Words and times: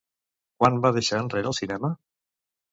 Quan 0.63 0.79
va 0.87 0.91
deixar 0.97 1.21
enrere 1.25 1.53
el 1.53 1.59
cinema? 1.61 1.95